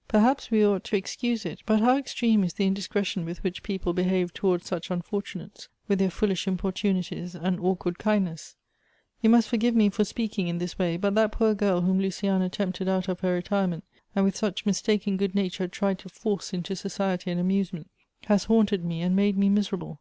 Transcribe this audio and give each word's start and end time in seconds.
"Perhaps 0.08 0.50
we 0.50 0.64
ought 0.66 0.82
to 0.84 0.96
e.xcuse 0.96 1.44
it, 1.44 1.60
but 1.66 1.80
how 1.80 1.98
extreme 1.98 2.42
is 2.42 2.54
the 2.54 2.64
indiscretion 2.66 3.26
with 3.26 3.44
which 3.44 3.62
people 3.62 3.92
behave 3.92 4.32
towards 4.32 4.64
such 4.66 4.90
unfortunates, 4.90 5.68
with 5.88 5.98
their 5.98 6.08
foolish 6.10 6.48
importunities 6.48 7.34
and 7.34 7.60
awk 7.60 7.84
ward 7.84 7.98
kindness! 7.98 8.56
You 9.20 9.28
must 9.28 9.46
forgive 9.50 9.74
me 9.76 9.90
for 9.90 10.02
speaking 10.02 10.48
in 10.48 10.56
this 10.56 10.78
way, 10.78 10.96
but 10.96 11.14
that 11.16 11.32
poor 11.32 11.54
girl 11.54 11.82
whom 11.82 12.00
Luciana 12.00 12.48
tempted 12.48 12.88
out 12.88 13.08
of 13.08 13.20
her 13.20 13.34
retirement, 13.34 13.84
and 14.16 14.24
with 14.24 14.36
such 14.36 14.64
mistaken 14.64 15.18
good 15.18 15.34
nature 15.34 15.68
tried 15.68 15.98
to 15.98 16.08
force 16.08 16.54
into 16.54 16.74
society 16.74 17.30
and 17.30 17.38
amusement, 17.38 17.90
has 18.24 18.44
haunted 18.44 18.86
me 18.86 19.02
and 19.02 19.14
made 19.14 19.36
me 19.36 19.50
miserable. 19.50 20.00